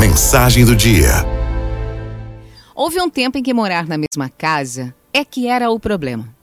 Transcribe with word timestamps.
Mensagem 0.00 0.64
do 0.64 0.74
dia. 0.74 1.10
Houve 2.74 2.98
um 3.02 3.10
tempo 3.10 3.36
em 3.36 3.42
que 3.42 3.52
morar 3.52 3.86
na 3.86 3.98
mesma 3.98 4.30
casa 4.30 4.94
é 5.12 5.26
que 5.26 5.46
era 5.46 5.70
o 5.70 5.78
problema. 5.78 6.34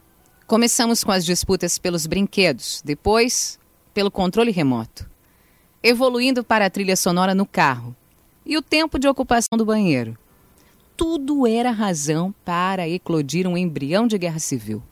Começamos 0.45 1.03
com 1.03 1.11
as 1.11 1.25
disputas 1.25 1.79
pelos 1.79 2.05
brinquedos, 2.05 2.83
depois 2.85 3.57
pelo 3.95 4.11
controle 4.11 4.51
remoto, 4.51 5.09
evoluindo 5.81 6.43
para 6.43 6.67
a 6.67 6.69
trilha 6.69 6.95
sonora 6.95 7.33
no 7.33 7.47
carro 7.47 7.95
e 8.45 8.55
o 8.55 8.61
tempo 8.61 8.99
de 8.99 9.07
ocupação 9.07 9.57
do 9.57 9.65
banheiro. 9.65 10.15
Tudo 10.95 11.47
era 11.47 11.71
razão 11.71 12.31
para 12.45 12.87
eclodir 12.87 13.47
um 13.47 13.57
embrião 13.57 14.05
de 14.05 14.19
guerra 14.19 14.37
civil. 14.37 14.83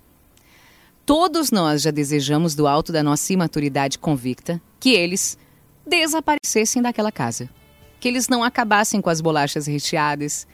Todos 1.05 1.51
nós 1.51 1.83
já 1.83 1.91
desejamos 1.91 2.55
do 2.55 2.65
alto 2.65 2.91
da 2.91 3.03
nossa 3.03 3.31
imaturidade 3.31 3.99
convicta 3.99 4.59
que 4.79 4.89
eles 4.89 5.37
desaparecessem 5.85 6.81
daquela 6.81 7.11
casa. 7.11 7.47
Que 8.05 8.09
eles 8.09 8.29
não 8.29 8.43
acabassem 8.43 9.01
com 9.01 9.09
as 9.09 9.19
bolachas 9.19 9.65
recheadas, 9.65 10.45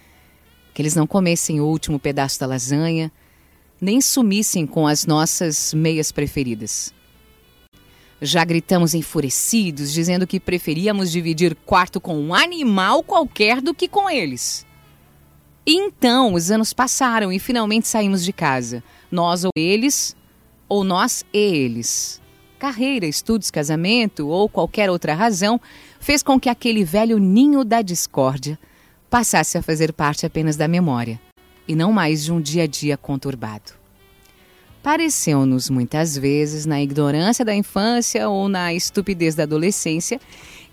que 0.73 0.81
eles 0.81 0.95
não 0.95 1.05
comessem 1.05 1.59
o 1.59 1.65
último 1.65 1.99
pedaço 1.99 2.39
da 2.39 2.45
lasanha, 2.45 3.11
nem 3.81 3.99
sumissem 3.99 4.65
com 4.65 4.87
as 4.87 5.05
nossas 5.05 5.73
meias 5.73 6.13
preferidas. 6.13 6.93
Já 8.21 8.45
gritamos 8.45 8.93
enfurecidos, 8.93 9.91
dizendo 9.91 10.25
que 10.25 10.39
preferíamos 10.39 11.11
dividir 11.11 11.53
quarto 11.65 11.99
com 11.99 12.17
um 12.17 12.33
animal 12.33 13.03
qualquer 13.03 13.59
do 13.59 13.73
que 13.73 13.89
com 13.89 14.09
eles. 14.09 14.65
Então, 15.67 16.35
os 16.35 16.51
anos 16.51 16.71
passaram 16.71 17.33
e 17.33 17.37
finalmente 17.37 17.85
saímos 17.85 18.23
de 18.23 18.31
casa. 18.31 18.81
Nós 19.11 19.43
ou 19.43 19.51
eles, 19.57 20.15
ou 20.69 20.85
nós 20.85 21.25
e 21.33 21.37
eles. 21.37 22.20
Carreira, 22.61 23.07
estudos, 23.07 23.49
casamento 23.49 24.27
ou 24.27 24.47
qualquer 24.47 24.87
outra 24.87 25.15
razão 25.15 25.59
fez 25.99 26.21
com 26.21 26.39
que 26.39 26.47
aquele 26.47 26.83
velho 26.83 27.17
ninho 27.17 27.63
da 27.63 27.81
discórdia 27.81 28.59
passasse 29.09 29.57
a 29.57 29.63
fazer 29.63 29.91
parte 29.91 30.27
apenas 30.27 30.55
da 30.57 30.67
memória 30.67 31.19
e 31.67 31.73
não 31.73 31.91
mais 31.91 32.23
de 32.23 32.31
um 32.31 32.39
dia 32.39 32.65
a 32.65 32.67
dia 32.67 32.95
conturbado. 32.95 33.71
Pareceu-nos 34.83 35.71
muitas 35.71 36.15
vezes, 36.15 36.67
na 36.67 36.79
ignorância 36.79 37.43
da 37.43 37.55
infância 37.55 38.29
ou 38.29 38.47
na 38.47 38.71
estupidez 38.71 39.33
da 39.33 39.41
adolescência, 39.41 40.21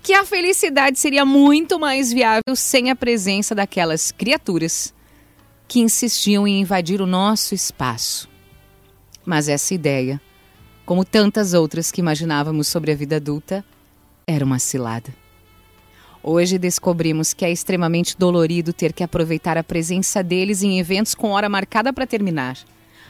que 0.03 0.13
a 0.13 0.27
felicidade 0.27 0.99
seria 0.99 1.25
muito 1.25 1.81
mais 1.81 2.13
viável 2.13 2.55
sem 2.55 2.91
a 2.91 2.97
presença 2.97 3.55
daquelas 3.55 4.13
criaturas 4.13 4.93
que 5.67 5.81
insistiam 5.81 6.47
em 6.47 6.61
invadir 6.61 7.01
o 7.01 7.07
nosso 7.07 7.55
espaço. 7.55 8.29
Mas 9.25 9.49
essa 9.49 9.73
ideia, 9.73 10.21
como 10.89 11.05
tantas 11.05 11.53
outras 11.53 11.93
que 11.93 12.01
imaginávamos 12.01 12.67
sobre 12.67 12.91
a 12.91 12.95
vida 12.95 13.17
adulta, 13.17 13.63
era 14.27 14.43
uma 14.43 14.59
cilada. 14.59 15.15
Hoje 16.23 16.57
descobrimos 16.57 17.35
que 17.35 17.45
é 17.45 17.53
extremamente 17.53 18.17
dolorido 18.17 18.73
ter 18.73 18.95
que 18.95 19.05
aproveitar 19.05 19.59
a 19.59 19.63
presença 19.63 20.23
deles 20.23 20.63
em 20.63 20.79
eventos 20.79 21.15
com 21.15 21.33
hora 21.33 21.47
marcada 21.47 21.93
para 21.93 22.07
terminar 22.07 22.57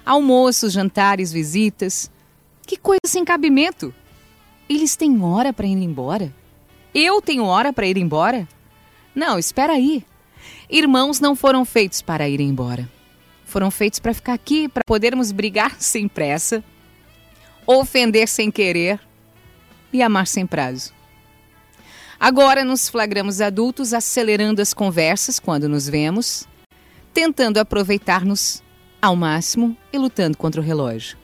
almoços, 0.05 0.73
jantares, 0.73 1.33
visitas. 1.33 2.11
Que 2.67 2.77
coisa 2.77 3.03
sem 3.07 3.25
cabimento! 3.25 3.95
Eles 4.69 4.97
têm 4.97 5.23
hora 5.23 5.53
para 5.53 5.69
ir 5.69 5.81
embora? 5.81 6.35
Eu 6.93 7.23
tenho 7.23 7.45
hora 7.45 7.73
para 7.73 7.87
ir 7.87 7.97
embora? 7.97 8.49
Não, 9.15 9.39
espera 9.39 9.75
aí. 9.75 10.05
Irmãos 10.69 11.21
não 11.21 11.37
foram 11.37 11.65
feitos 11.65 12.03
para 12.03 12.29
ir 12.29 12.41
embora. 12.41 12.91
Foram 13.45 13.71
feitos 13.71 14.01
para 14.01 14.13
ficar 14.13 14.33
aqui, 14.33 14.69
para 14.69 14.83
podermos 14.85 15.31
brigar 15.31 15.77
sem 15.79 16.09
pressa, 16.09 16.65
ofender 17.77 18.27
sem 18.27 18.51
querer 18.51 18.99
e 19.93 20.03
amar 20.03 20.27
sem 20.27 20.47
prazo. 20.47 20.95
Agora 22.19 22.65
nos 22.65 22.89
flagramos 22.89 23.43
adultos 23.43 23.93
acelerando 23.93 24.63
as 24.63 24.73
conversas 24.73 25.39
quando 25.39 25.69
nos 25.69 25.87
vemos, 25.87 26.49
tentando 27.13 27.59
aproveitar-nos 27.59 28.63
ao 29.01 29.15
máximo 29.15 29.77
e 29.93 29.99
lutando 29.99 30.37
contra 30.37 30.61
o 30.61 30.65
relógio. 30.65 31.19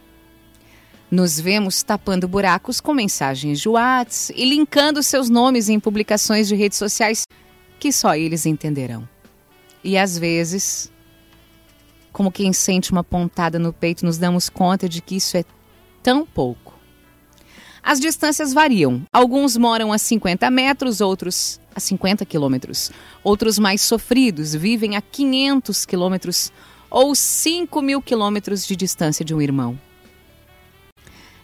Nos 1.11 1.41
vemos 1.41 1.83
tapando 1.83 2.29
buracos 2.29 2.81
com 2.81 2.93
mensagens 2.93 3.61
de 3.61 3.69
WhatsApp 3.69 4.39
e 4.39 4.45
linkando 4.45 5.03
seus 5.03 5.31
nomes 5.31 5.69
em 5.69 5.81
publicações 5.81 6.47
de 6.47 6.55
redes 6.55 6.77
sociais 6.77 7.25
que 7.81 7.91
só 7.91 8.15
eles 8.15 8.45
entenderão. 8.47 9.09
E 9.83 9.97
às 9.97 10.19
vezes, 10.19 10.93
como 12.13 12.31
quem 12.31 12.53
sente 12.53 12.93
uma 12.93 13.05
pontada 13.05 13.59
no 13.59 13.73
peito, 13.73 14.05
nos 14.05 14.19
damos 14.19 14.49
conta 14.49 14.89
de 14.89 15.01
que 15.01 15.17
isso 15.17 15.37
é 15.37 15.45
tão 16.05 16.27
pouco. 16.27 16.75
As 17.83 17.99
distâncias 17.99 18.53
variam. 18.53 19.03
Alguns 19.11 19.57
moram 19.57 19.91
a 19.91 19.99
50 19.99 20.51
metros, 20.51 21.01
outros 21.01 21.59
a 21.75 21.81
50 21.81 22.25
quilômetros. 22.27 22.93
Outros 23.25 23.59
mais 23.59 23.81
sofridos 23.81 24.55
vivem 24.55 24.97
a 24.97 25.01
500 25.01 25.85
quilômetros 25.87 26.53
ou 26.91 27.15
5 27.15 27.83
mil 27.83 28.01
quilômetros 28.01 28.67
de 28.67 28.77
distância 28.77 29.25
de 29.25 29.35
um 29.35 29.41
irmão. 29.41 29.79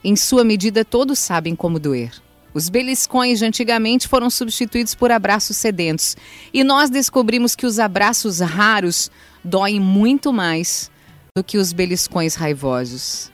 Em 0.05 0.15
sua 0.15 0.45
medida, 0.45 0.85
todos 0.85 1.19
sabem 1.19 1.57
como 1.57 1.81
doer. 1.81 2.13
Os 2.53 2.69
beliscões 2.69 3.39
de 3.39 3.47
antigamente 3.47 4.09
foram 4.09 4.29
substituídos 4.29 4.95
por 4.95 5.11
abraços 5.11 5.57
sedentos, 5.57 6.17
e 6.53 6.65
nós 6.65 6.91
descobrimos 6.91 7.55
que 7.55 7.67
os 7.67 7.79
abraços 7.79 8.41
raros 8.41 9.11
doem 9.45 9.79
muito 9.79 10.33
mais 10.33 10.91
do 11.37 11.45
que 11.45 11.59
os 11.59 11.73
beliscões 11.73 12.35
raivosos. 12.35 13.31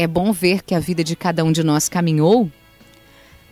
É 0.00 0.06
bom 0.06 0.32
ver 0.32 0.62
que 0.62 0.74
a 0.74 0.80
vida 0.80 1.04
de 1.04 1.14
cada 1.14 1.44
um 1.44 1.52
de 1.52 1.62
nós 1.62 1.86
caminhou, 1.86 2.50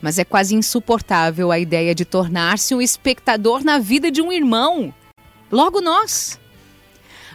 mas 0.01 0.19
é 0.19 0.25
quase 0.25 0.55
insuportável 0.55 1.53
a 1.53 1.59
ideia 1.59 1.95
de 1.95 2.07
tornar-se 2.07 2.75
um 2.75 2.81
espectador 2.81 3.63
na 3.63 3.79
vida 3.79 4.11
de 4.11 4.23
um 4.23 4.33
irmão. 4.33 4.95
Logo 5.53 5.83
nós. 5.83 6.41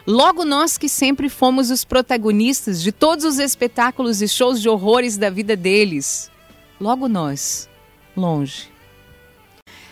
Logo 0.04 0.44
nós 0.44 0.76
que 0.76 0.88
sempre 0.88 1.28
fomos 1.28 1.70
os 1.70 1.84
protagonistas 1.84 2.82
de 2.82 2.90
todos 2.90 3.24
os 3.24 3.38
espetáculos 3.38 4.20
e 4.20 4.26
shows 4.26 4.60
de 4.60 4.68
horrores 4.68 5.16
da 5.16 5.30
vida 5.30 5.54
deles. 5.54 6.28
Logo 6.80 7.06
nós, 7.06 7.68
longe. 8.16 8.68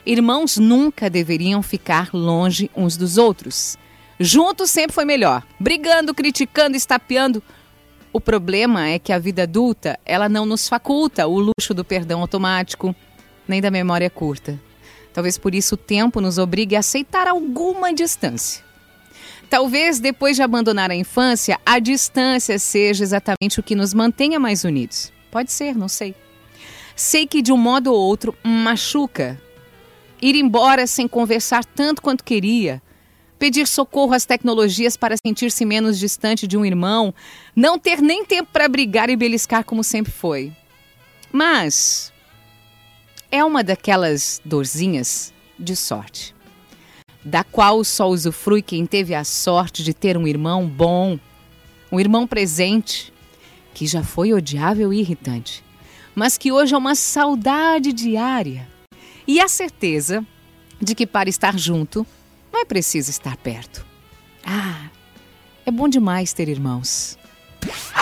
Irmãos 0.04 0.56
nunca 0.56 1.08
deveriam 1.08 1.62
ficar 1.62 2.10
longe 2.12 2.68
uns 2.76 2.96
dos 2.96 3.18
outros. 3.18 3.78
Juntos 4.18 4.68
sempre 4.68 4.92
foi 4.92 5.04
melhor. 5.04 5.44
Brigando, 5.60 6.12
criticando, 6.12 6.76
estapeando. 6.76 7.40
O 8.12 8.20
problema 8.20 8.88
é 8.88 8.98
que 8.98 9.12
a 9.12 9.18
vida 9.18 9.44
adulta, 9.44 9.98
ela 10.04 10.28
não 10.28 10.44
nos 10.44 10.68
faculta 10.68 11.26
o 11.26 11.38
luxo 11.38 11.72
do 11.72 11.82
perdão 11.82 12.20
automático, 12.20 12.94
nem 13.48 13.60
da 13.60 13.70
memória 13.70 14.10
curta. 14.10 14.60
Talvez 15.14 15.38
por 15.38 15.54
isso 15.54 15.74
o 15.76 15.78
tempo 15.78 16.20
nos 16.20 16.36
obrigue 16.36 16.76
a 16.76 16.80
aceitar 16.80 17.26
alguma 17.26 17.92
distância. 17.92 18.62
Talvez 19.48 19.98
depois 19.98 20.36
de 20.36 20.42
abandonar 20.42 20.90
a 20.90 20.94
infância, 20.94 21.58
a 21.64 21.78
distância 21.78 22.58
seja 22.58 23.02
exatamente 23.02 23.60
o 23.60 23.62
que 23.62 23.74
nos 23.74 23.94
mantenha 23.94 24.38
mais 24.38 24.62
unidos. 24.64 25.10
Pode 25.30 25.50
ser, 25.50 25.74
não 25.74 25.88
sei. 25.88 26.14
Sei 26.94 27.26
que 27.26 27.40
de 27.40 27.52
um 27.52 27.56
modo 27.56 27.92
ou 27.92 27.98
outro 27.98 28.36
machuca. 28.42 29.40
Ir 30.20 30.36
embora 30.36 30.86
sem 30.86 31.08
conversar 31.08 31.64
tanto 31.64 32.02
quanto 32.02 32.24
queria, 32.24 32.80
pedir 33.42 33.66
socorro 33.66 34.14
às 34.14 34.24
tecnologias 34.24 34.96
para 34.96 35.16
sentir-se 35.16 35.64
menos 35.64 35.98
distante 35.98 36.46
de 36.46 36.56
um 36.56 36.64
irmão, 36.64 37.12
não 37.56 37.76
ter 37.76 38.00
nem 38.00 38.24
tempo 38.24 38.48
para 38.52 38.68
brigar 38.68 39.10
e 39.10 39.16
beliscar 39.16 39.64
como 39.64 39.82
sempre 39.82 40.12
foi. 40.12 40.52
Mas 41.32 42.12
é 43.32 43.42
uma 43.42 43.64
daquelas 43.64 44.40
dorzinhas 44.44 45.34
de 45.58 45.74
sorte 45.74 46.32
da 47.24 47.42
qual 47.42 47.82
só 47.82 48.08
usufrui 48.08 48.62
quem 48.62 48.86
teve 48.86 49.12
a 49.12 49.24
sorte 49.24 49.82
de 49.82 49.92
ter 49.92 50.16
um 50.16 50.28
irmão 50.28 50.68
bom, 50.68 51.18
um 51.90 51.98
irmão 51.98 52.28
presente, 52.28 53.12
que 53.74 53.88
já 53.88 54.04
foi 54.04 54.32
odiável 54.32 54.92
e 54.92 55.00
irritante, 55.00 55.64
mas 56.14 56.38
que 56.38 56.52
hoje 56.52 56.74
é 56.76 56.78
uma 56.78 56.94
saudade 56.94 57.92
diária 57.92 58.68
e 59.26 59.40
a 59.40 59.48
certeza 59.48 60.24
de 60.80 60.94
que 60.94 61.08
para 61.08 61.28
estar 61.28 61.58
junto 61.58 62.06
é 62.62 62.64
preciso 62.64 63.10
estar 63.10 63.36
perto. 63.36 63.84
Ah, 64.44 64.88
é 65.66 65.70
bom 65.70 65.88
demais 65.88 66.32
ter 66.32 66.48
irmãos. 66.48 67.18
FS 67.60 67.92